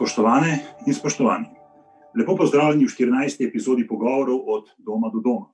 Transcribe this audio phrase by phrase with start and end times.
[0.00, 0.52] Spoštovane
[0.88, 1.46] in spoštovani,
[2.16, 3.42] lepo pozdravljeni v 14.
[3.44, 5.50] epizodi pogovorov od doma do doma.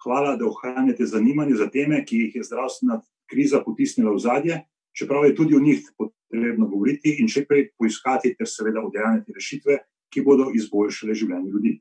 [0.00, 4.56] Hvala, da ohranjate zanimanje za teme, ki jih je zdravstvena kriza potisnila v zadje,
[4.96, 9.78] čeprav je tudi o njih potrebno govoriti in še prej poiskati, ter seveda udejanjati rešitve,
[10.08, 11.76] ki bodo izboljšale življenje ljudi.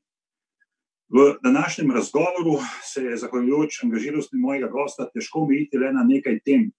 [1.16, 6.74] V današnjem razgovoru se je, zahvaljujoč angažiranosti mojega gosta, težko omejiti le na nekaj tem,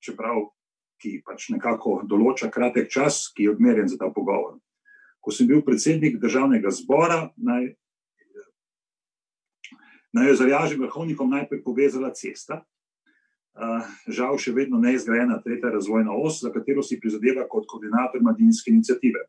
[0.00, 0.48] čeprav
[0.98, 4.58] ki pač nekako določa kratek čas, ki je odmerjen za ta pogovor.
[5.22, 7.70] Ko sem bil predsednik državnega zbora, naj,
[10.14, 12.62] naj jo zarjaži vrhovnikom najprej povezala cesta.
[14.06, 18.70] Žal še vedno ne izgrajena tretja razvojna os, za katero si prizadeva kot koordinator mladinske
[18.70, 19.24] inicijative.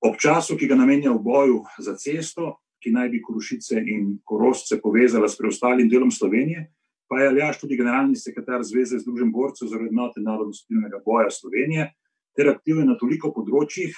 [0.00, 4.78] Ob času, ki ga namenja v boju za cesto, ki naj bi Korošice in Korosce
[4.80, 6.68] povezala s preostalim delom Slovenije,
[7.08, 11.88] pa je Aljaš tudi generalni sekretar Zveze Združenih borcev za vrednote narodno-civilnega boja Slovenije,
[12.36, 13.96] ter aktiven na toliko področjih,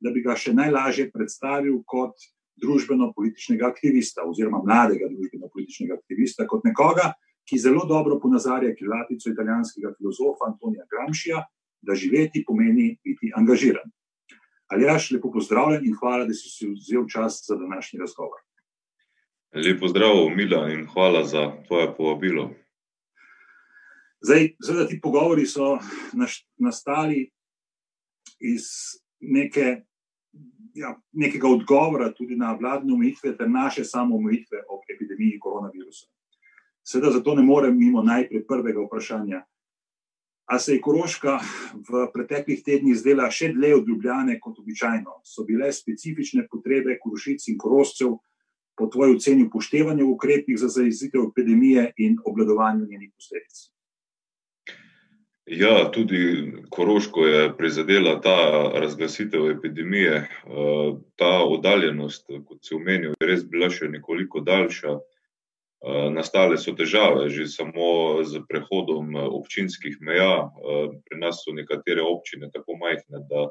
[0.00, 2.16] da bi ga še najlažje predstavil kot
[2.60, 7.14] družbeno-političnega aktivista, oziroma mladega družbeno-političnega aktivista, kot nekoga,
[7.48, 11.40] ki zelo dobro ponazarja kilatico italijanskega filozofa Antonija Gramscija,
[11.80, 13.88] da živeti pomeni biti angažiran.
[14.70, 18.44] Aljaš, lepo pozdravljen in hvala, da si vzel čas za današnji razgovor.
[19.54, 22.50] Lepo zdrav, Mila, in hvala za tvoje povabilo.
[24.22, 25.78] Zdaj, seveda, ti pogovori so
[26.58, 27.30] nastali
[28.38, 28.62] iz
[29.20, 29.82] neke,
[30.74, 36.06] ja, nekega odgovora tudi na vladne omejitve, ter naše samo omejitve ob epidemiji koronavirusa.
[36.86, 39.42] Seveda, zato ne morem mimo najprej prvega vprašanja.
[40.46, 41.38] A se je Koroška
[41.88, 45.20] v preteklih tednih zdela še dlje od Ljubljane kot običajno?
[45.24, 48.18] So bile specifične potrebe Korošic in Koroscev
[48.80, 53.68] po tvoji oceni upoštevanje v ukrepih za zajezitev epidemije in obladovanje njenih posledic?
[55.50, 60.14] Ja, tudi Koroško je prizadela ta razglasitev epidemije.
[60.14, 60.28] Eh,
[61.16, 64.94] ta oddaljenost, kot si omenil, je res bila še nekoliko daljša.
[64.94, 70.46] Eh, nastale so težave že samo z prehodom občinskih meja.
[70.46, 73.48] Eh, pri nas so nekatere občine tako majhne, da,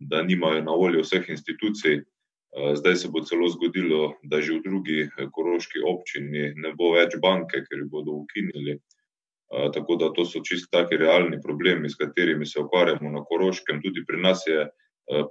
[0.00, 2.02] da nimajo na voljo vseh institucij.
[2.52, 6.90] Eh, zdaj se bo celo zgodilo, da že v drugi eh, koroški občini ne bo
[6.92, 8.76] več banke, ker jih bodo ukinili.
[8.76, 13.80] Eh, tako da to so čisto taki realni problemi, s katerimi se ukvarjamo na koroškem.
[13.82, 14.68] Tudi pri nas je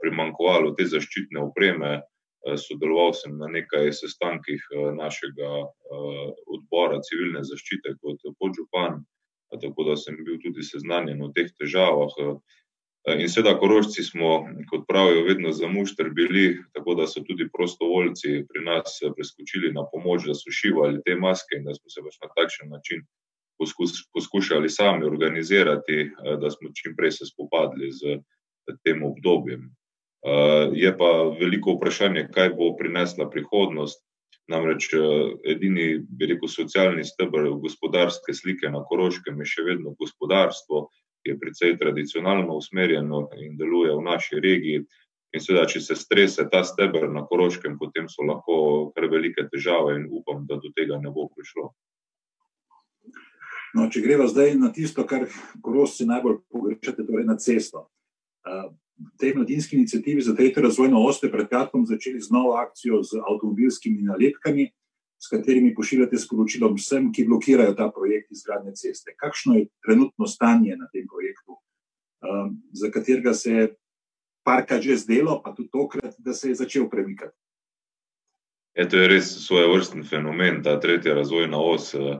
[0.01, 2.01] primankovalo te zaščitne opreme.
[2.59, 4.65] Sodeloval sem na nekaj sestankih
[4.97, 5.47] našega
[6.51, 8.99] odbora civilne zaščite kot podžupan,
[9.63, 12.17] tako da sem bil tudi seznanjen o teh težavah.
[13.09, 18.43] In seveda, korožci smo, kot pravijo, vedno za mušter bili, tako da so tudi prostovoljci
[18.49, 22.19] pri nas preskočili na pomoč, da so šivali te maske in da smo se pač
[22.21, 23.01] na takšen način
[23.57, 28.21] poskus, poskušali sami organizirati, da smo čim prej se spopadli z
[28.85, 29.65] tem obdobjem.
[30.77, 34.05] Je pa veliko vprašanje, kaj bo prinesla prihodnost.
[34.51, 34.89] Namreč
[35.47, 40.89] edini, bi rekel, socialni stebr gospodarske slike na Koroškem je še vedno gospodarstvo
[41.21, 44.83] ki je precej tradicionalno usmerjeno in deluje v naši regiji.
[45.31, 49.95] In seveda, če se strese ta stebr na Koroškem, potem so lahko kar velike težave
[49.95, 51.69] in upam, da do tega ne bo prišlo.
[53.71, 55.29] No, če greva zdaj na tisto, kar
[55.63, 57.87] Korošci najbolj pogrešate, torej na cesto.
[58.43, 63.23] V tej mladinski inicijativi za tretjo razvojno oste pred kratkom začeli z novo akcijo z
[63.23, 64.67] avtomobilskimi nalepkami,
[65.21, 69.13] s katerimi pošiljate sporočilo vsem, ki blokirajo ta projekt izgradnje ceste.
[69.17, 71.59] Kakšno je trenutno stanje na tem projektu,
[72.25, 73.67] um, za katerega se je
[74.43, 77.37] parka že zdelo, pa tudi tokrat, da se je začel premikati?
[78.73, 81.93] Je, to je res svoj vrsten fenomen, ta tretja razvojna os.
[81.93, 82.17] Eh,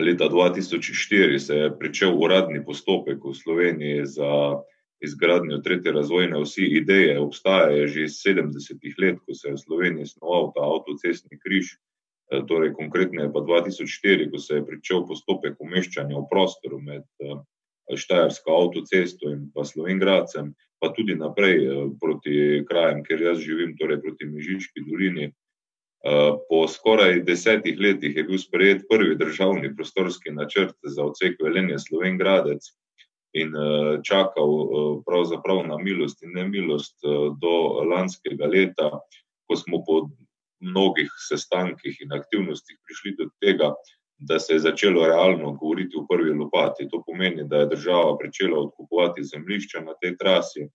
[0.00, 4.62] leta 2004 se je začel uradni postopek v Sloveniji za
[5.02, 6.64] izgradnjo tretje razvojne osi.
[6.64, 11.76] Ideje obstajajo že iz 70-ih let, ko se je v Sloveniji snoval ta avtocestni križ.
[12.32, 17.04] Eh, torej konkretno je pa 2004, ko se je pričel postopek umeščanja v prostoru med
[17.20, 17.40] eh,
[17.92, 22.36] Štajersko avtocesto in pa Slovengradcem, pa tudi naprej eh, proti
[22.68, 25.32] krajem, kjer jaz živim, torej proti Mežiški dolini.
[26.48, 32.66] Po skoraj desetih letih je bil sprejet prvi državni prostorski načrt za odsek Velenje Slovengradec
[33.38, 33.54] in
[34.02, 34.50] čakal
[35.06, 37.06] pravzaprav na milost in nemilost
[37.38, 37.54] do
[37.86, 38.90] lanskega leta,
[39.46, 40.00] ko smo po
[40.62, 43.72] mnogih sestankih in aktivnostih prišli do tega,
[44.18, 46.88] da se je začelo realno govoriti o prvi lopati.
[46.90, 50.68] To pomeni, da je država začela odkupovati zemljišča na tej trasi,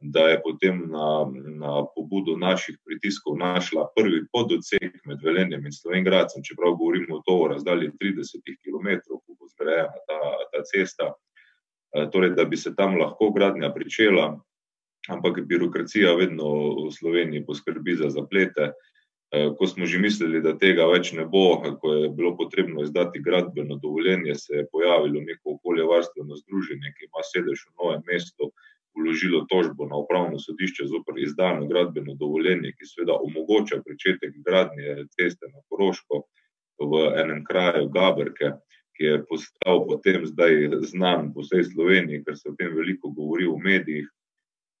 [0.00, 6.42] da je potem na, na pobudo naših pritiskov našla prvi pododsek med Velenjem in Slovengradcem,
[6.44, 10.20] čeprav govorimo o to o razdalji 30 km, ko bo zgrajena ta,
[10.52, 11.12] ta cesta.
[12.12, 14.36] Torej, da bi se tam lahko gradnja pričela,
[15.08, 16.48] ampak birokracija vedno
[16.86, 18.72] v Sloveniji poskrbi za zaplete.
[19.34, 23.22] Eh, ko smo že mislili, da tega več ne bo, ko je bilo potrebno izdati
[23.22, 28.52] gradbeno dovoljenje, se je pojavilo neko okoljevarstveno združenje, ki ima sedež v novem mestu,
[28.96, 35.50] vložilo tožbo na upravno sodišče zopr izdano gradbeno dovoljenje, ki seveda omogoča pričetek gradnje ceste
[35.50, 36.22] na Koroško
[36.78, 38.52] v enem kraju Gabrke,
[38.96, 43.50] ki je postal potem zdaj znan po vsej Sloveniji, ker se o tem veliko govori
[43.50, 44.06] v medijih.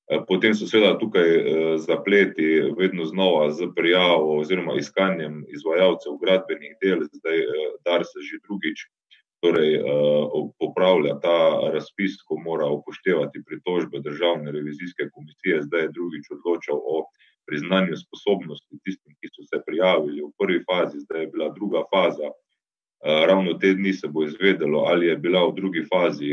[0.06, 2.46] Eh, potem so seveda tukaj eh, zapleti
[2.78, 8.86] vedno znova z prijavo oziroma iskanjem izvajalcev gradbenih del, zdaj eh, dar se že drugič,
[9.42, 9.72] torej
[10.58, 11.38] popravlja ta
[11.74, 17.04] razpis, ko mora upoštevati pritožbe državne revizijske komisije, zdaj je drugič odločal o
[17.46, 22.32] priznanju sposobnosti tistim, ki so se prijavili v prvi fazi, zdaj je bila druga faza.
[23.04, 26.32] Ravno te dni se bo izvedelo, ali je bila v drugi fazi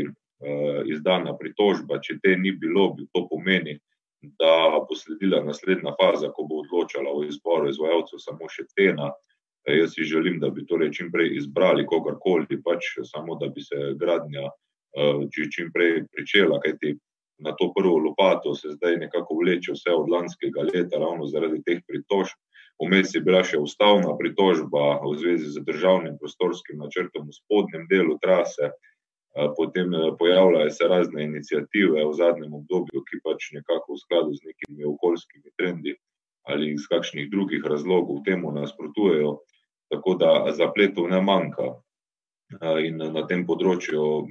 [0.90, 3.78] izdana pritožba, če te ni bilo, bi to pomeni,
[4.40, 9.10] da bo sledila naslednja faza, ko bo odločala o izboru izvajalcev samo še cena.
[9.66, 13.64] Eh, jaz si želim, da bi torej čim prej izbrali kogarkoli, pač samo da bi
[13.64, 16.96] se gradnja uh, čim prej pričela, kajti
[17.44, 21.80] na to prvo lopato se zdaj nekako vleče vse od lanskega leta, ravno zaradi teh
[21.88, 22.36] pritožb.
[22.82, 28.18] Vmes je bila še ustavna pritožba v zvezi z državnim prostorskim načrtom v spodnjem delu
[28.22, 28.70] trase,
[29.56, 34.84] potem pojavljajo se razne inicijative v zadnjem obdobju, ki pač nekako v skladu z nekimi
[34.84, 35.96] okoljskimi trendi
[36.44, 39.38] ali iz kakšnih drugih razlogov temu nasprotujejo,
[39.88, 41.72] tako da zapletov ne manjka.
[42.84, 44.26] In na tem področju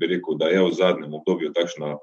[0.00, 1.98] bi rekel, da je v zadnjem obdobju takšna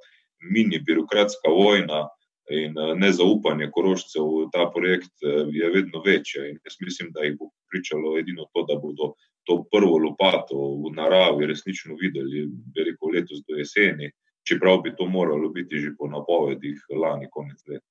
[0.53, 2.05] mini birokratska vojna
[2.53, 6.51] in nezaupanje koroščev v ta projekt je vedno večje.
[6.51, 10.91] In jaz mislim, da jih bo pričalo edino to, da bodo to prvo lopato v
[10.95, 14.09] naravi resnično videli, rekel letos do jeseni,
[14.47, 17.87] čeprav bi to moralo biti že po napovedih lani konec leta.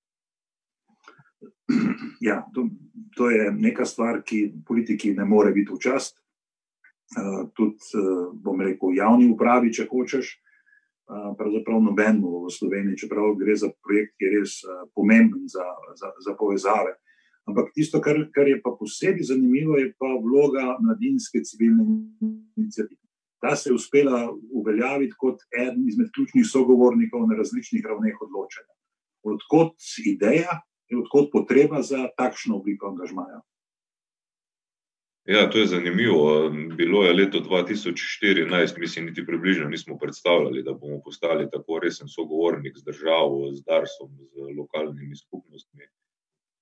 [2.20, 2.68] Ja, to,
[3.16, 6.16] to je neka stvar, ki politiki ne more biti v čast.
[7.14, 10.30] Uh, tudi, uh, bom rekel, javni upravi, če hočeš,
[11.10, 15.66] uh, pravzaprav nobeno v Sloveniji, čeprav gre za projekt, ki je res uh, pomemben za,
[16.00, 16.96] za, za povezave.
[17.44, 21.84] Ampak tisto, kar, kar je pa posebej zanimivo, je pa vloga mladinske civilne
[22.56, 23.00] inicijative.
[23.44, 28.72] Ta se je uspela uveljaviti kot eden izmed ključnih sogovornikov na različnih ravneh odločanja.
[29.22, 29.76] Odkot
[30.06, 33.42] ideja in odkot potreba za takšno obliko angažmaja?
[35.24, 36.50] Ja, to je zanimivo.
[36.76, 42.76] Bilo je leto 2014, mislim, niti približno nismo predstavljali, da bomo postali tako resen sogovornik
[42.76, 45.88] z državo, z Darsom, z lokalnimi skupnostmi.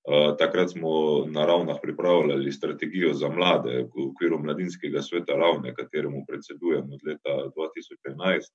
[0.03, 6.25] Eh, takrat smo na ravnah pripravljali strategijo za mlade v okviru mladinskega sveta ravne, kateremu
[6.27, 8.51] predsedujem od leta 2011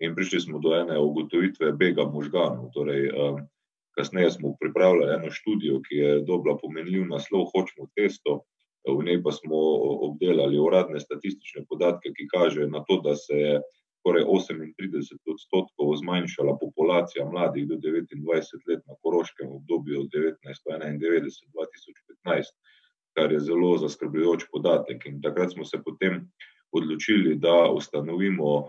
[0.00, 2.68] in prišli smo do ene ugotovitve bega možganov.
[2.74, 3.40] Torej, eh,
[3.96, 8.42] kasneje smo pripravljali eno študijo, ki je dobila pomenljiv naslov Hočemo testo,
[8.84, 9.56] v njej pa smo
[10.08, 13.60] obdelali uradne statistične podatke, ki kažejo na to, da se je
[14.00, 22.54] skoraj 38 odstotkov zmanjšala populacija mladih do 29 let na Koroškem v obdobju 1991-2015,
[23.16, 25.06] kar je zelo zaskrbljujoč podatek.
[25.06, 26.30] In takrat smo se potem
[26.72, 28.62] odločili, da ustanovimo, eh,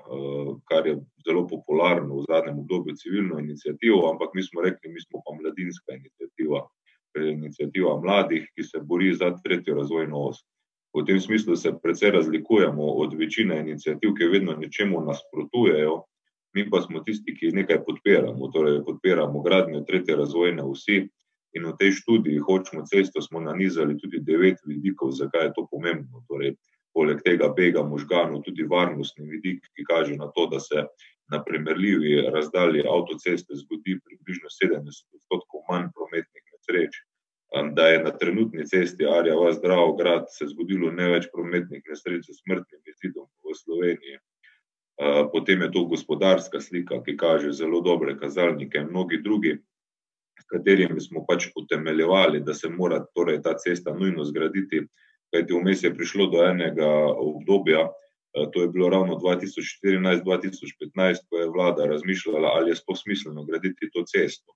[0.70, 5.22] kar je zelo popularno v zadnjem obdobju, civilno inicijativo, ampak mi smo rekli, mi smo
[5.26, 6.68] pa mladinska inicijativa,
[7.16, 10.38] inicijativa mladih, ki se bori za tretjo razvojno os.
[10.94, 16.02] V tem smislu se precej razlikujemo od večine inicijativ, ki vedno nečemu nasprotujejo,
[16.54, 21.08] mi pa smo tisti, ki nekaj podpiramo, torej podpiramo gradnjo tretje razvojne vsi.
[21.56, 26.24] In v tej študiji hočemo cesto, smo nanizali tudi devet vidikov, zakaj je to pomembno.
[26.28, 26.56] Torej,
[26.96, 30.86] poleg tega bega možganov, tudi varnostni vidik, ki kaže na to, da se
[31.32, 37.00] na primerljivi razdalji avtoceste zgodi približno 70 odstotkov manj prometnih nesreč,
[37.74, 42.30] da je na trenutni cesti Arja vas zdrav grad se zgodilo ne več prometnih nesreč
[42.30, 44.20] s smrtnim izidom v Sloveniji.
[45.34, 49.58] Potem je to gospodarska slika, ki kaže zelo dobre kazalnike in mnogi drugi,
[50.40, 54.86] s katerimi smo pač utemeljevali, da se mora torej ta cesta nujno zgraditi,
[55.34, 57.90] kajti vmes je prišlo do enega obdobja,
[58.54, 64.04] to je bilo ravno 2014-2015, ko je vlada razmišljala, ali je sploh smiselno graditi to
[64.08, 64.54] cesto.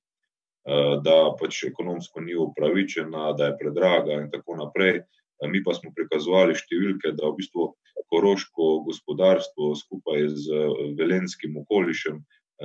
[0.65, 4.95] Eh, da pač ekonomsko ni upravičena, da je predraga in tako naprej.
[4.98, 7.67] Eh, mi pa smo prikazovali številke, da v bistvu
[8.10, 12.17] koroško gospodarstvo skupaj z eh, velenskim okolišem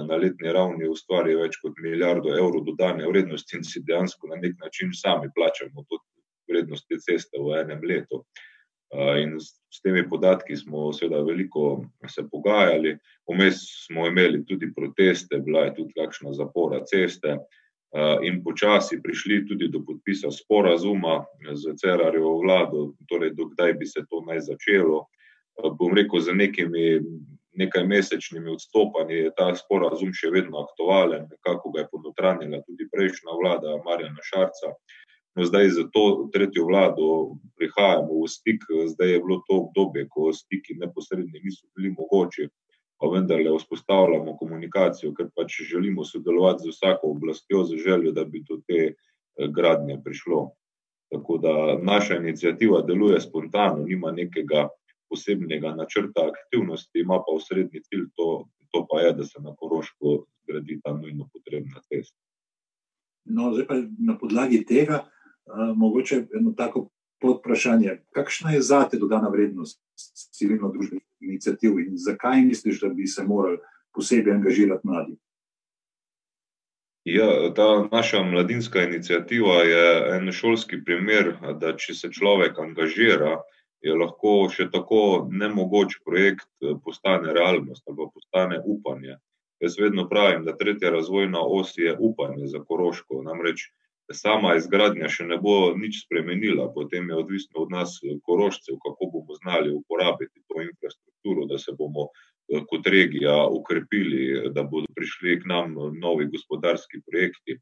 [0.07, 4.55] na letni ravni ustvari več kot milijardo evrov dodane vrednosti in si dejansko na nek
[4.63, 5.99] način sami plačamo to
[6.49, 8.23] vrednost te ceste v enem letu.
[9.19, 12.95] In s temi podatki smo seveda veliko se pogajali,
[13.27, 17.35] vmes smo imeli tudi proteste, bila je tudi kakšna zapora ceste
[18.23, 24.23] in počasi prišli tudi do podpisa sporazuma z Cerarjevo vlado, torej dokdaj bi se to
[24.27, 25.07] naj začelo.
[25.59, 27.01] Bom rekel, za nekimi
[27.53, 33.37] nekaj mesečnimi odstopanji je ta sporazum še vedno aktualen, nekako ga je ponotranila tudi prejšnja
[33.43, 34.75] vlada Marjana Šarca.
[35.39, 36.05] No, zdaj za to
[36.35, 37.09] tretjo vlado
[37.59, 42.49] prihajamo v stik, zdaj je bilo to obdobje, ko stiki neposredni niso bili mogoči,
[43.01, 48.43] pa vendarle vzpostavljamo komunikacijo, ker pač želimo sodelovati z vsako oblastjo z željo, da bi
[48.49, 48.95] do te
[49.49, 50.51] gradnje prišlo.
[51.11, 54.69] Tako da naša iniciativa deluje spontano, nima nekega
[55.11, 60.25] posebnega načrta aktivnosti, ima pa osrednji cilj to, to pa je, da se na Koroško
[60.43, 62.19] zgradi ta nujno potrebna cesta.
[63.25, 65.05] No, zdaj pa na podlagi tega,
[65.77, 66.89] mogoče eno tako
[67.21, 67.99] podvprašanje.
[68.11, 69.81] Kakšna je zate dodana vrednost
[70.37, 73.59] civilno-družbenih iniciativ in zakaj misliš, da bi se morali
[73.95, 75.17] posebej angažirati mladi?
[77.05, 83.39] Ja, ta naša mladinska iniciativa je en šolski primer, da če se človek angažira,
[83.81, 86.49] je lahko še tako nemogoč projekt
[86.85, 89.17] postane realnost ali postane upanje.
[89.61, 93.71] Jaz vedno pravim, da tretja razvojna os je upanje za Koroško, namreč
[94.15, 99.37] sama izgradnja še ne bo nič spremenila, potem je odvisno od nas Korošcev, kako bomo
[99.39, 102.09] znali uporabiti to infrastrukturo, da se bomo
[102.71, 107.61] kot regija okrepili, da bodo prišli k nam novi gospodarski projekti.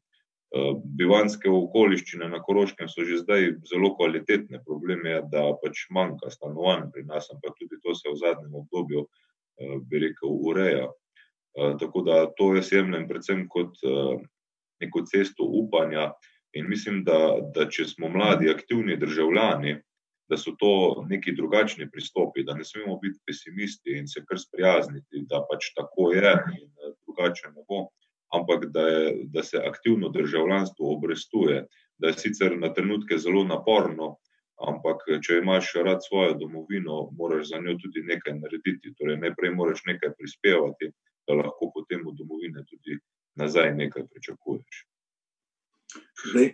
[0.97, 6.87] Bivanjske okoliščine na Koroškem so že zdaj zelo kvalitetne, problem je, da pač manjka stanovanj
[6.95, 9.05] pri nas, ampak tudi to se v zadnjem obdobju,
[9.85, 10.89] bi rekel, ureja.
[11.53, 13.77] Tako da to jaz jemljem predvsem kot
[14.81, 16.09] neko cesto upanja
[16.53, 19.75] in mislim, da, da če smo mladi aktivni državljani,
[20.29, 25.25] da so to neki drugačni pristopi, da ne smemo biti pesimisti in se kar sprijazniti,
[25.29, 26.69] da pač tako je in
[27.07, 27.87] drugače ne bo,
[28.33, 31.65] ampak da je, da se aktivno državljanstvo obrestuje,
[31.97, 34.17] da je sicer na trenutke zelo naporno,
[34.67, 39.85] ampak če imaš rad svojo domovino, moraš za njo tudi nekaj narediti, torej najprej moraš
[39.87, 40.91] nekaj prispevati,
[41.27, 42.99] da lahko potem od domovine tudi
[43.39, 44.85] nazaj nekaj pričakuješ.
[46.29, 46.53] Zdaj,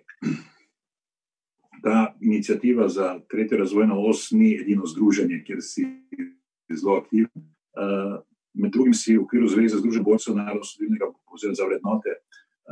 [1.83, 5.85] ta iniciativa za tretjo razvojno os ni edino združenje, kjer si
[6.73, 7.45] zelo aktiven.
[8.53, 12.19] Med drugim si v okviru Zveze združenj borcev narodnoosvobodilnega oziroma za vrednote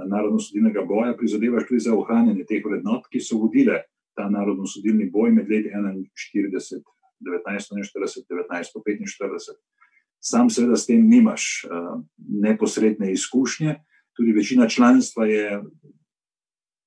[0.10, 3.84] narodnoosvobodilnega boja prizadevaš tudi za ohranjanje teh vrednot, ki so vodile
[4.18, 6.84] ta narodnoosvobodilni boj med leti enainštirideset,
[7.20, 9.58] devetnajststo enainštirideset, devetnajststo petinštirideset.
[10.24, 11.66] Sam seveda s tem nimaš
[12.18, 13.76] neposredne izkušnje,
[14.16, 15.62] tudi večina članstva je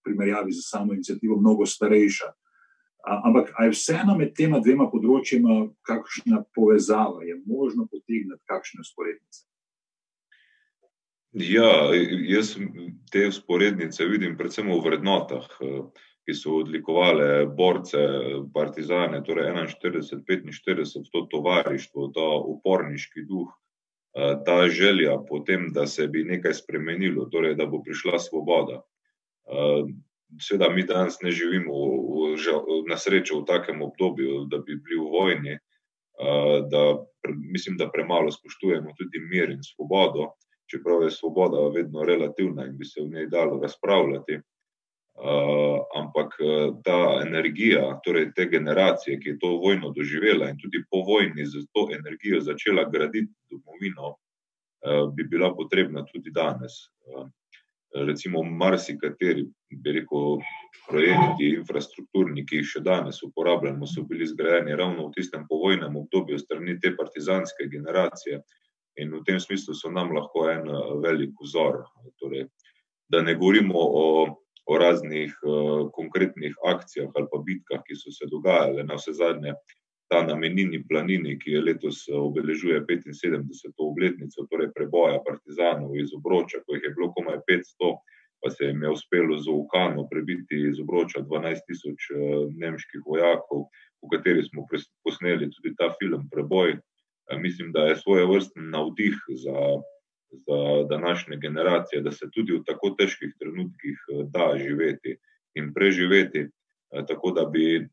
[0.07, 2.31] primerjavi s samo iniciativo mnogo starejša.
[3.07, 9.45] Ampak a je vseeno med tema dvema področjema kakšna povezava, je možno potegniti kakšne vzporednice?
[11.37, 11.93] Ja,
[12.27, 12.57] jaz
[13.13, 15.47] te vzporednice vidim predvsem v vrednotah,
[16.27, 18.01] ki so odlikovale borce,
[18.55, 23.53] partizane, torej enainštirideset, petinštirideset, to tovarištvo, ta uporniški duh,
[24.49, 28.81] ta želja po tem, da se bi nekaj spremenilo, torej da bo prišla svoboda.
[30.41, 35.11] Seveda mi danes ne živimo v na srečo v takem obdobju, da bi bili v
[35.13, 35.55] vojni,
[36.71, 36.83] da
[37.53, 40.33] mislim, da premalo spoštujemo tudi mir in svobodo,
[40.71, 44.41] čeprav je svoboda vedno relativna in bi se o njej dalo razpravljati.
[45.97, 46.35] Ampak
[46.85, 51.55] ta energija, torej te generacije, ki je to vojno doživela in tudi po vojni s
[51.73, 54.17] to energijo začela graditi domovino,
[55.15, 56.73] bi bila potrebna tudi danes.
[58.05, 59.47] Recimo marsikateri,
[59.85, 60.41] rekel,
[60.89, 66.39] projekti infrastrukturni, ki jih še danes uporabljamo, so bili zgrajeni ravno v tistem povojnem obdobju
[66.39, 68.43] strani te partizanske generacije.
[69.01, 70.69] In v tem smislu so nam lahko en
[71.05, 71.83] velik vzor,
[72.21, 72.47] torej
[73.13, 74.07] da ne govorimo o,
[74.67, 75.35] o raznih
[75.93, 79.55] konkretnih akcijah ali pa bitkah, ki so se dogajale, navsezadnje
[80.09, 86.63] ta na Menini planini, ki je letos obeležuje petinsedemdeseto obletnico, torej preboja partizanov iz Obroča,
[86.63, 87.97] ko jih je bilo komaj petsto,
[88.43, 92.11] pa se jim je uspelo z ukano prebiti iz Obroča dvanajst tisoč
[92.55, 93.67] nemških vojakov,
[94.03, 94.67] o kateri smo
[95.03, 96.79] posneli tudi ta film Preboj.
[97.43, 99.59] Mislim, da je svojevrsten navdih za,
[100.47, 100.59] za
[100.91, 103.99] današnje generacije, da se tudi v tako težkih trenutkih
[104.31, 105.17] da živeti
[105.59, 106.47] in preživeti.
[107.09, 107.89] Tako da bi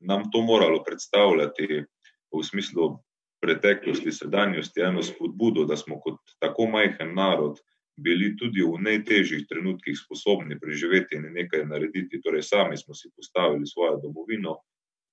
[0.00, 1.84] nam to moralo predstavljati
[2.32, 2.98] v smislu
[3.42, 7.60] preteklosti, sedanjosti eno spodbudo, da smo kot tako majhen narod
[7.98, 13.66] bili tudi v najtežjih trenutkih sposobni preživeti in nekaj narediti, torej sami smo si postavili
[13.66, 14.58] svojo domovino,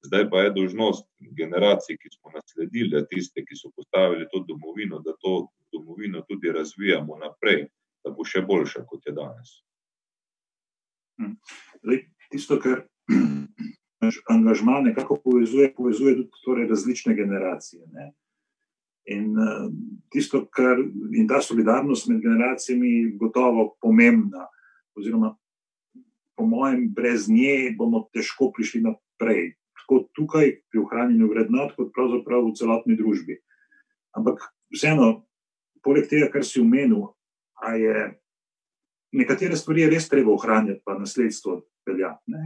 [0.06, 5.16] Zdaj pa je dožnost generacij, ki smo nasledili tiste, ki so postavili to domovino, da
[5.22, 7.66] to domovino tudi razvijamo naprej,
[8.04, 9.56] da bo še boljša, kot je danes.
[11.18, 11.34] Hm.
[11.82, 12.86] Zdaj, tisto, kar
[14.30, 17.84] angažma nekako povezuje, povezuje tudi torej različne generacije.
[17.94, 18.12] Ne?
[19.06, 19.70] In uh,
[20.10, 20.80] tisto, kar
[21.14, 24.48] in ta solidarnost med generacijami, je gotovo pomembna,
[24.98, 25.36] oziroma,
[26.36, 29.54] po mojem, brez nje bomo težko prišli naprej.
[29.82, 33.38] Tako tukaj, pri ohranjanju vrednot, kot pravzaprav v celotni družbi.
[34.18, 34.42] Ampak
[34.74, 35.28] vseeno,
[35.86, 37.12] poleg tega, kar si omenil,
[37.78, 38.10] je
[39.16, 42.40] nekatere stvari res treba ohranjati, pa nasledstvo peljati.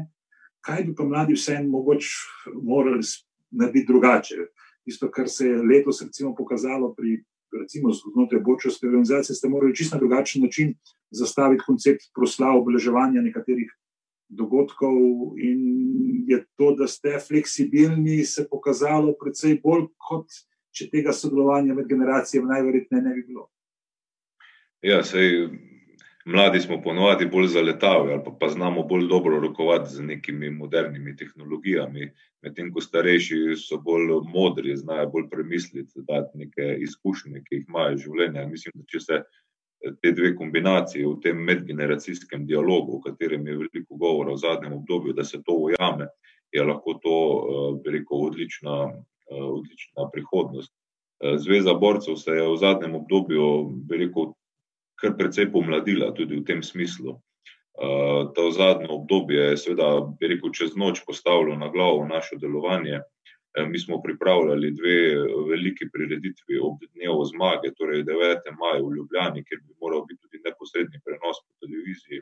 [0.65, 3.05] Kaj bi pa mladi vseeno mogoče morali
[3.51, 4.49] narediti drugače?
[4.89, 7.23] tisto, kar se je letos recimo, pokazalo pri
[7.61, 10.73] recimo, znotraj Bočovske organizacije, ste morali čisto na drugačen način
[11.11, 13.71] zastaviti koncept proslav, obeleževanja nekaterih
[14.29, 14.97] dogodkov.
[15.37, 15.61] In
[16.27, 20.29] je to, da ste fleksibilni, se pokazalo predvsej bolj, kot
[20.73, 23.49] če tega sodelovanja med generacijami najverjetneje ne bi bilo.
[24.85, 25.49] Ja, sej,
[26.29, 31.15] mladi smo ponovadi bolj zaletavi ali pa, pa znamo bolj dobro rokovati z nekimi modernimi
[31.15, 37.65] tehnologijami, medtem ko starejši so bolj modri, znajo bolj premisliti, dati neke izkušnje, ki jih
[37.67, 38.45] imajo življenje.
[38.47, 43.57] Mislim, da če se eh, te dve kombinacije v tem medgeneracijskem dialogu, o katerem je
[43.63, 46.11] veliko govora v zadnjem obdobju, da se to ujame,
[46.51, 50.73] je lahko to eh, rekel, odlična, eh, odlična prihodnost.
[51.19, 53.47] Zveza borcev se je v zadnjem obdobju
[53.91, 54.29] rekel,
[55.01, 57.17] kar precej pomladila tudi v tem smislu.
[57.79, 59.87] Uh, to zadnje obdobje je, seveda,
[60.19, 62.99] rekel, čez noč postavilo na glavo naše delovanje.
[63.57, 64.97] E, mi smo pripravljali dve
[65.49, 68.51] veliki prireditvi ob dnevu zmage, torej 9.
[68.59, 72.21] maja v Ljubljani, kjer bi moral biti tudi neposredni prenos po televiziji,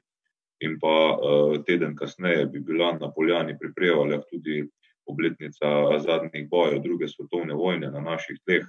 [0.60, 4.64] in pa uh, teden kasneje bi bila na Poljani pri Prevaljah tudi
[5.06, 5.68] obletnica
[6.00, 8.66] zadnjih bojev druge svetovne vojne na naših tleh.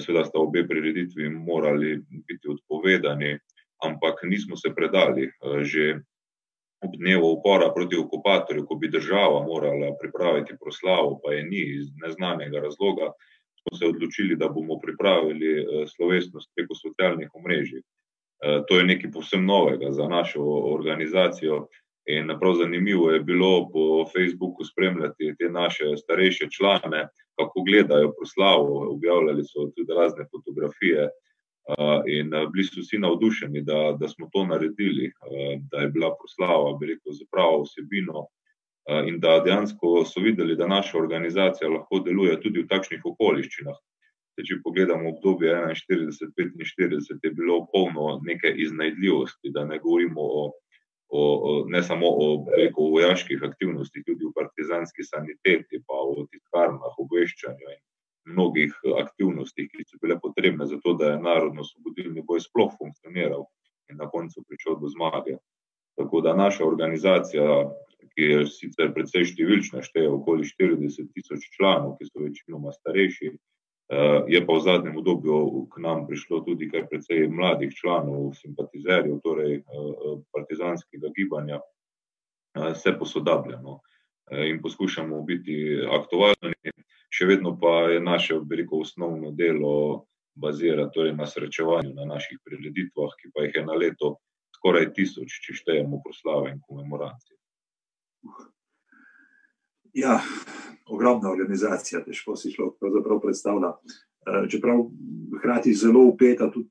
[0.00, 3.38] Seveda sta obe prireditvi morali biti odpovedani,
[3.84, 5.26] ampak nismo se predali.
[5.26, 6.00] Eh, že
[6.80, 11.88] ob dnevu upora proti okupatorju, ko bi država morala pripraviti proslavo, pa je ni iz
[12.02, 13.10] neznanega razloga,
[13.60, 17.80] smo se odločili, da bomo pripravili eh, slovesnost preko socialnih omrežij.
[17.80, 20.42] Eh, to je nekaj povsem novega za našo
[20.74, 21.66] organizacijo.
[22.08, 28.84] In prav zanimivo je bilo po Facebooku spremljati te naše starejše člane, kako gledajo proslavo.
[28.94, 31.08] Objavljali so tudi razne fotografije,
[32.08, 35.12] in bili so vsi navdušeni, da, da smo to naredili,
[35.70, 38.26] da je bila proslava, bi rekel, za pravo vsebino.
[39.06, 43.76] In da dejansko so videli, da naša organizacija lahko deluje tudi v takšnih okoliščinah.
[44.38, 45.50] Če pogledamo obdobje
[45.82, 50.44] 41-45, je bilo polno neke iznajdljivosti, da ne govorimo o
[51.08, 56.98] o, ne samo o, rekel, o vojaških aktivnostih, tudi o partizanski saniteti, pa o tiskarnah,
[57.04, 57.82] obveščanju in
[58.34, 63.46] mnogih aktivnostih, ki so bile potrebne za to, da je narodno-osvobodilni boj sploh funkcioniral
[63.88, 65.38] in na koncu prišel do zmage.
[65.96, 67.62] Tako da naša organizacija,
[68.12, 73.57] ki je sicer precej številčna, šteje okoli 40 tisoč članov, ki so večinoma starejši, Eh,
[74.28, 79.54] je pa v zadnjem obdobju k nam prišlo tudi kar precej mladih članov, simpatizerjev, torej
[79.56, 79.62] eh,
[80.32, 81.60] partizanskega gibanja,
[82.56, 83.80] eh, posodabljeno
[84.28, 86.72] in poskušamo biti aktualni,
[87.08, 90.04] še vedno pa je naše, veliko osnovno delo
[90.36, 94.18] bazira torej na srečevanju na naših prireditvah, ki pa jih je na leto
[94.58, 97.38] skoraj tisoč, če štejemo proslave in komemoracije.
[99.96, 100.20] Ja,
[100.88, 103.72] ogromna organizacija, težko si človek pravzaprav predstavlja.
[104.28, 104.84] Eh, čeprav
[105.38, 106.68] hkrati zelo upeta tudi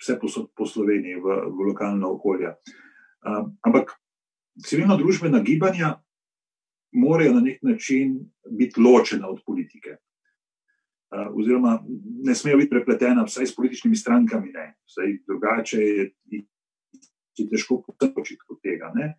[0.00, 2.54] vse posod po Sloveniji v, v lokalna okolja.
[2.56, 3.94] Eh, ampak
[4.66, 6.00] civilno družbena gibanja
[6.92, 8.18] morajo na nek način
[8.50, 9.90] biti ločena od politike.
[11.10, 11.78] Eh, oziroma,
[12.24, 14.74] ne smejo biti prepletena vsaj s političnimi strankami, ne.
[14.86, 16.10] Vsaj drugače je,
[17.36, 17.82] je težko
[18.14, 18.92] početi od tega.
[18.94, 19.14] Ne.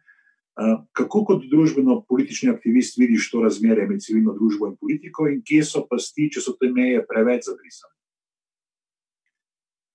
[0.91, 5.85] Kako kot družbeno-politični aktivist vidiš to razmerje med civilno družbo in politiko, in kje so
[5.87, 7.95] pasti, če so te meje preveč zabrisane?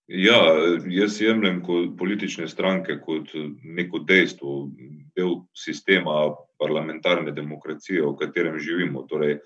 [0.06, 0.38] Ja,
[0.86, 1.60] jaz jemljem
[1.98, 4.70] politične stranke kot neko dejstvo,
[5.16, 6.30] del sistema
[6.62, 9.02] parlamentarne demokracije, v katerem živimo.
[9.10, 9.40] Torej,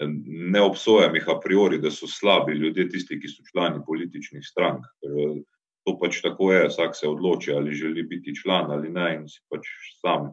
[0.00, 4.86] ne obsojam jih a priori, da so slabi ljudje, tisti, ki so člani političnih strank.
[5.84, 9.42] To pač tako je, vsak se odloči, ali želi biti član ali ne, in si
[9.52, 9.68] pač
[10.00, 10.30] sam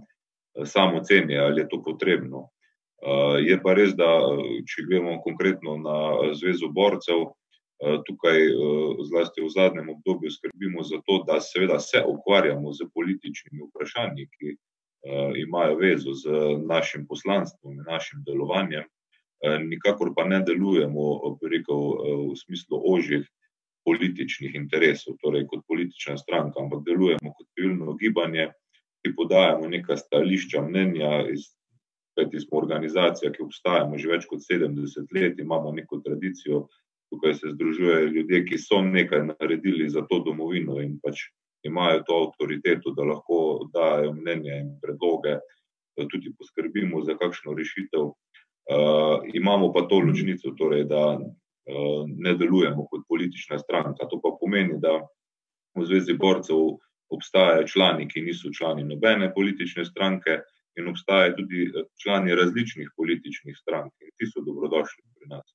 [0.65, 2.49] samo oceni, ali je to potrebno.
[3.01, 4.07] Eh, je pa res, da
[4.69, 5.97] če gledamo konkretno na
[6.37, 7.23] Zvezo borcev,
[7.81, 12.85] eh, tukaj eh, zlasti v zadnjem obdobju skrbimo za to, da seveda se ukvarjamo z
[12.93, 14.57] političnimi vprašanji, ki
[15.41, 16.29] imajo vezo z
[16.69, 18.83] našim poslanstvom in našim delovanjem.
[19.65, 21.79] nikakor pa ne delujemo rekel,
[22.29, 23.25] v smislu ožjih
[23.81, 28.51] političnih interesov, torej kot politična stranka, ampak delujemo kot civilno gibanje,
[29.01, 31.25] ki podajamo neka stališča, mnenja,
[32.17, 36.65] kajti smo organizacija, ki obstajamo že več kot sedemdeset let, imamo neko tradicijo,
[37.11, 41.27] tukaj se združujejo ljudje, ki so nekaj naredili za to domovino in pač
[41.63, 45.37] imajo to avtoriteto, da lahko dajo mnenja in predloge,
[45.97, 48.11] da tudi poskrbimo za kakšno rešitev.
[49.33, 51.19] imamo pa to ločnico, torej da,
[52.17, 55.01] ne delujemo kot politična stranka, to pa pomeni, da
[55.75, 56.77] v Zvezi borcev
[57.11, 60.39] obstajajo člani, ki niso člani nobene politične stranke,
[60.79, 61.65] in obstajajo tudi
[62.03, 65.47] člani različnih političnih strank, in ti so dobrodošli pri nas.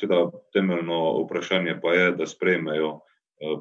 [0.00, 3.00] seveda temeljno vprašanje pa je, da sprejmejo,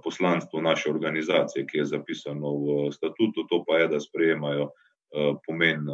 [0.04, 4.70] poslanstvo naše organizacije, ki je zapisano v statutu, to pa je, da sprejemajo,
[5.46, 5.86] pomen,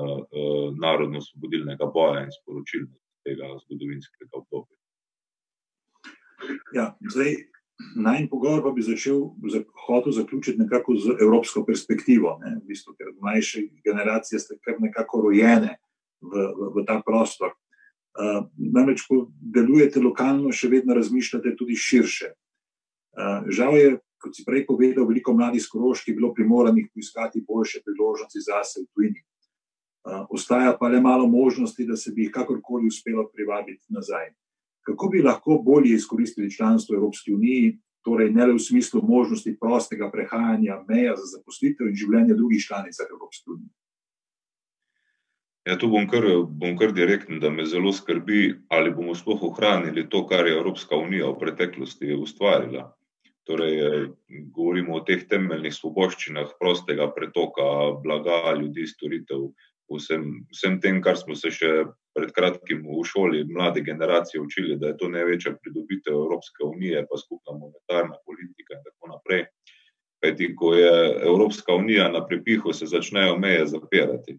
[0.82, 4.78] narodnoosvobodilnega boja in sporočilnost tega zgodovinskega obdobja.
[6.74, 7.36] Ja, zdaj
[7.96, 9.20] najin pogovor pa bi začel,
[9.88, 15.22] hotel zaključiti nekako z evropsko perspektivo, ne, v bistvu, ker mlajše generacije ste kar nekako
[15.28, 15.78] rojene
[16.22, 17.54] v, v, v ta prostor.
[18.58, 22.34] namreč ko delujete lokalno, še vedno razmišljate tudi širše.
[23.50, 28.40] žal je, kot si prej povedal, veliko mladih s Koroške bilo primoranih poiskati boljše priložnosti
[28.40, 29.22] zase v tujini.
[30.30, 34.34] ostaja pa le malo možnosti, da se bi jih kakorkoli uspelo privabiti nazaj.
[34.84, 39.56] Kako bi lahko bolje izkoristili članstvo v Evropski uniji, torej ne le v smislu možnosti
[39.60, 43.72] prostega prehajanja meja za zaposlitev in življenje drugih članicah Evropske unije?
[45.64, 50.04] Ja, tu bom kar, bom kar direkten, da me zelo skrbi, ali bomo sploh ohranili
[50.12, 52.90] to, kar je Evropska unija v preteklosti ustvarila.
[53.48, 54.10] Torej,
[54.56, 57.64] govorimo o teh temeljnih svoboščinah prostega pretoka
[58.04, 59.50] blaga, ljudi, storitev,
[59.98, 61.72] vsem, vsem tem, kar smo se še
[62.14, 67.18] pred kratkim v šoli mlade generacije učili, da je to največja pridobitev Evropske unije pa
[67.18, 69.46] skupna monetarna politika in tako naprej.
[70.24, 70.94] Kajti ko je
[71.28, 74.38] Evropska unija na prepihu, se začnejo meje zapirati.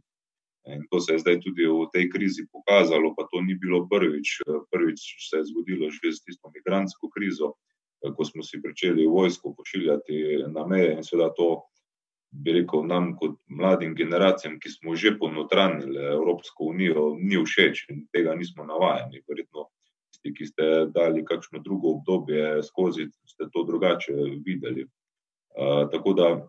[0.73, 4.41] In to se je zdaj tudi v tej krizi pokazalo, pa to ni bilo prvič,
[4.73, 7.53] prvič se je zgodilo že s tisto migrantsko krizo,
[8.01, 11.69] ko smo si pričeli vojsko pošiljati na meje, in seveda to,
[12.43, 18.07] bi rekel, nam kot mladim generacijam, ki smo že ponotranjili Evropsko unijo, ni všeč in
[18.13, 19.69] tega nismo navajeni, verjetno
[20.11, 24.13] tisti, ki ste dali kakšno drugo obdobje skozi, ste to drugače
[24.47, 24.87] videli.
[25.93, 26.49] tako da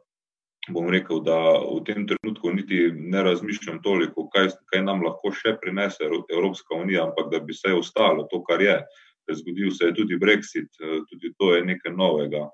[0.69, 5.54] bom rekel, da v tem trenutku niti ne razmišljam toliko, kaj, kaj nam lahko še
[5.62, 8.80] prinese Evropska unija, ampak da bi vsaj ostalo to, kar je.
[9.26, 10.69] Zgodil se je tudi brexit,
[11.10, 12.50] tudi to je nekaj novega.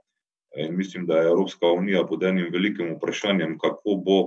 [0.56, 4.20] In mislim, da je Evropska unija pod enim velikim vprašanjem, kako bo,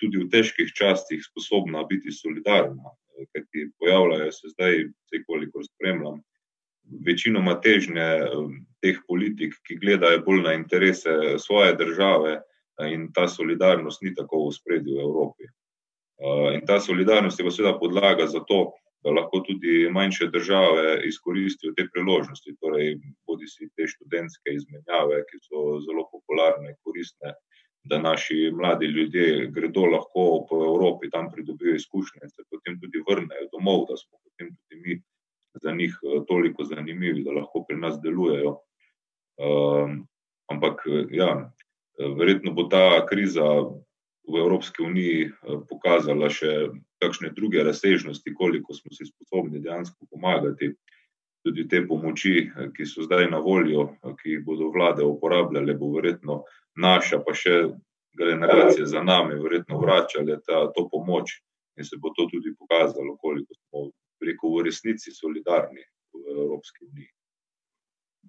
[0.00, 2.94] tudi v težkih časih sposobna biti solidarna.
[3.32, 6.22] Kajti pojavljajo se zdaj, vsaj kolikor spremljam,
[7.06, 8.06] večinoma težnje,
[8.82, 12.40] teh politik, ki gledajo bolj na interese svoje države,
[12.88, 15.44] in ta solidarnost ni tako v ospredju v Evropi.
[16.54, 21.72] in ta solidarnost je pa seveda podlaga za to, da lahko tudi manjše države izkoristijo
[21.76, 27.34] te priložnosti, torej bodisi te študentske izmenjave, ki so zelo popularne, koristne,
[27.84, 33.02] da naši mladi ljudje gredo lahko po Evropi, tam pridobijo izkušnje in se potem tudi
[33.08, 35.00] vrnejo domov, da smo potem tudi mi
[35.62, 35.96] za njih,
[36.28, 38.58] toliko zanimivi, da lahko pri nas delujejo.
[40.52, 41.52] ampak, ja,
[41.98, 43.42] verjetno bo ta kriza
[44.28, 45.30] v Evropski uniji,
[45.68, 46.70] pokazala še
[47.02, 50.72] kakšne druge razsežnosti, koliko smo si sposobni dejansko pomagati.
[51.42, 53.88] Tudi te pomoči, ki so zdaj na voljo,
[54.20, 56.44] ki jih bodo vlade uporabljale, bo verjetno
[56.78, 57.56] naša pa še
[58.18, 61.34] generacije za nami verjetno vračale ta, to pomoč
[61.76, 63.90] in se bo to tudi pokazalo, koliko smo,
[64.22, 65.82] rekel, v resnici solidarni
[66.14, 67.10] v Evropski uniji.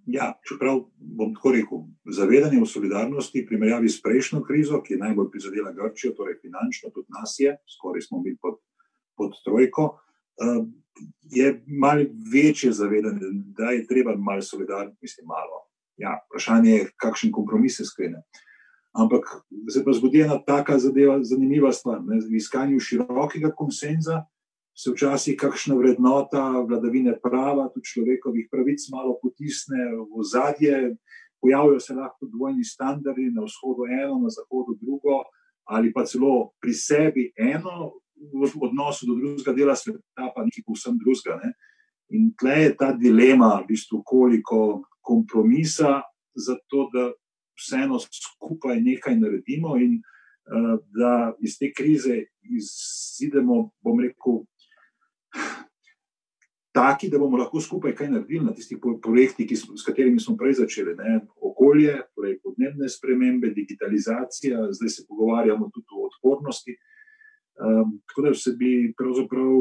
[0.06, 4.99] Ja, čeprav bom tako rekel, zavedanje o solidarnosti v primerjavi s prejšnjo krizo, ki je
[4.99, 8.60] najbolj prizadela Grčijo, torej finančno, tudi nas je, skoraj smo bili pod,
[9.15, 9.93] pod trojko,
[11.32, 12.03] je malo
[12.34, 14.41] večje zavedanje, da je treba malo
[15.01, 15.63] mislim, malo,
[15.97, 18.23] ja, vprašanje je, kakšen kompromis se sklene.
[18.93, 19.25] Ampak
[19.73, 24.25] se pa zgodi ena taka zadeva, zanimiva stvar, ne, v iskanju širokega konsenza
[24.74, 30.96] se včasih kakšna vrednota vladavine prava, tudi človekovih pravic malo potisne v ozadje,
[31.42, 35.22] pojavijo se lahko dvojni standardi, na vzhodu eno, na zahodu drugo,
[35.70, 37.94] ali pa celo pri sebi eno,
[38.34, 41.54] v odnosu do drugega dela sveta pa nekaj povsem drugega, ne.
[42.14, 46.02] In tule je ta dilema, v bistvu, koliko kompromisa,
[46.36, 47.12] zato da
[47.58, 50.02] vseeno skupaj nekaj naredimo in,
[50.92, 54.44] da iz te krize izidemo, bom rekel,
[56.74, 60.96] taki, da bomo lahko skupaj kaj naredili na tistih projektih, s katerimi smo prej začeli.
[60.98, 61.19] Ne?
[61.41, 66.78] Okolje, torej podnebne spremembe, digitalizacija, zdaj se pogovarjamo tudi o odpornosti.
[67.54, 69.52] Um, tako da se bi pravzaprav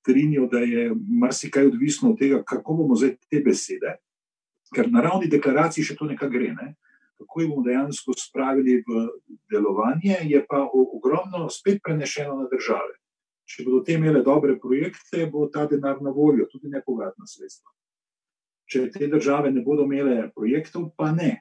[0.00, 3.98] strinjal, da je marsikaj odvisno od tega, kako bomo zdaj te besede,
[4.74, 6.54] ker na ravni deklaracij še to nekaj gre.
[6.56, 6.72] Ne?
[7.20, 9.04] Kako jih bomo dejansko spravili v
[9.52, 12.96] delovanje, je pa ogromno spet prenešeno na države.
[13.50, 17.72] Če bodo te imele dobre projekte, bo ta denar na voljo, tudi nepovratna sredstva.
[18.70, 21.40] Če te države ne bodo imele projektov, pa ne.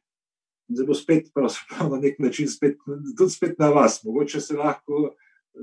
[0.69, 2.77] Zdaj bo spet, na nek način, spet,
[3.17, 3.99] tudi spet na vas.
[4.05, 5.11] Mogoče se lahko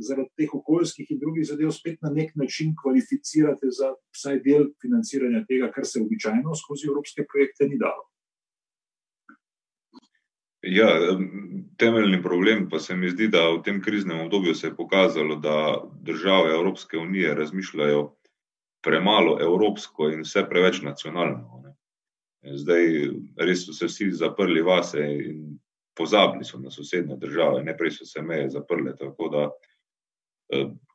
[0.03, 5.45] zaradi teh okoljskih in drugih zadev spet na nek način kvalificirate za vsaj del financiranja
[5.49, 8.07] tega, kar se običajno skozi evropske projekte ni dalo.
[10.67, 10.89] Ja,
[11.79, 15.83] temeljni problem pa se mi zdi, da v tem kriznem obdobju se je pokazalo, da
[16.03, 18.17] države Evropske unije razmišljajo
[18.83, 21.63] premalo evropsko in vse preveč nacionalno.
[21.65, 21.75] Ne.
[22.57, 22.85] Zdaj
[23.39, 25.59] res so se vsi zaprli vase in
[25.97, 28.95] pozabili so na sosednje države, ne prej so se meje zaprle.
[28.99, 29.49] Tako da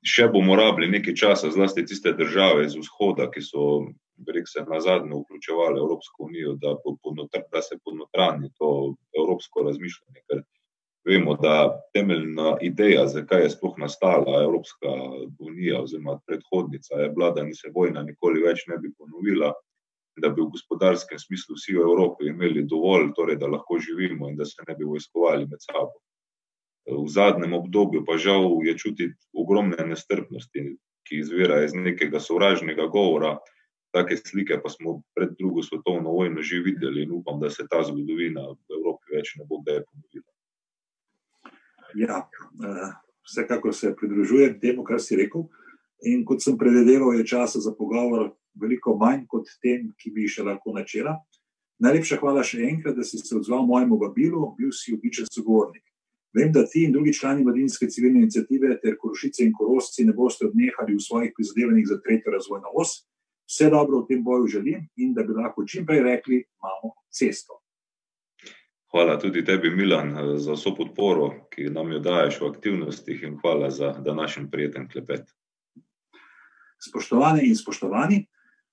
[0.08, 3.66] še bomo rabili nekaj časa, zlasti tiste države iz vzhoda, ki so
[4.28, 10.24] rekel, se na zadnje vključevali Evropsko unijo, da, ponotr, da se ponotrani to evropsko razmišljanje.
[10.30, 10.44] Ker
[11.06, 14.92] vemo, da temeljna ideja, zakaj je sploh nastala Evropska
[15.40, 19.54] unija oziroma predhodnica, je bila, da ni se vojna nikoli več ne bi ponovila.
[20.22, 24.36] Da bi v gospodarskem smislu vsi v Evropi imeli dovolj, torej, da lahko živimo in
[24.36, 26.02] da se ne bi vojskovali med sabo.
[26.92, 30.76] V zadnjem obdobju pa žal je čutiti ogromne nestrpnosti,
[31.08, 33.38] ki izvira iz nekega sovražnega govora,
[33.96, 37.84] take slike pa smo pred drugo svetovno vojno že videli in upam, da se ta
[37.84, 38.91] zgodovina v Evropi
[39.22, 40.28] več ne bo kdaj ponovila.
[41.96, 42.92] Ja, eh,
[43.28, 45.48] vsekakor se pridružujem temu, kar si rekel.
[46.04, 50.44] In kot sem predvideval, je časa za pogovor veliko manj kot tem, ki bi še
[50.44, 51.20] lahko načela.
[51.82, 55.84] Najlepša hvala še enkrat, da si se odzval mojemu vabilu, bil si običajen sogovornik.
[56.34, 60.46] Vem, da ti in drugi člani Mladinske civilne inicijative ter Korošice in Korosci ne boste
[60.48, 63.02] odnehali v svojih prizadevanjih za tretjo razvojno os
[63.52, 67.61] vse dobro v tem boju želim in da bi lahko čim prej rekli, imamo cesto.
[68.92, 73.70] Hvala tudi tebi, Milan, za vso podporo, ki nam jo daješ v aktivnostih, in hvala
[73.72, 75.32] za današnji prijeten klepet.
[76.82, 78.26] Spoštovane in spoštovani,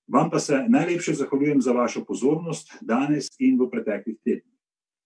[0.07, 4.59] vam pa se najlepše zahvaljujem za vašo pozornost danes in v preteklih tednih.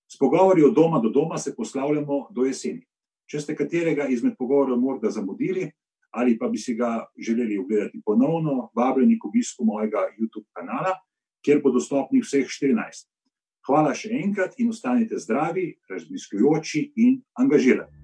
[0.09, 2.81] S pogovori od doma do doma se poslavljamo do jeseni.
[3.29, 5.69] Če ste katerega izmed pogovorov morda zamudili,
[6.09, 10.97] ali pa bi si ga želeli ogledati ponovno, vabljeni k obisku mojega YouTube kanala,
[11.45, 13.13] kjer bo dostopnih vseh 14.
[13.63, 18.02] Hvala še enkrat in ostanite zdravi, razmislujoči in angažirani.